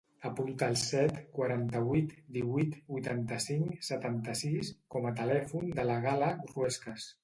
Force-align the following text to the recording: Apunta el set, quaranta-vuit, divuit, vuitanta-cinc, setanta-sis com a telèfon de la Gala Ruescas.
Apunta 0.27 0.69
el 0.71 0.77
set, 0.83 1.19
quaranta-vuit, 1.35 2.15
divuit, 2.39 2.75
vuitanta-cinc, 2.95 3.79
setanta-sis 3.91 4.75
com 4.97 5.11
a 5.13 5.17
telèfon 5.25 5.75
de 5.81 5.91
la 5.93 6.05
Gala 6.11 6.37
Ruescas. 6.55 7.13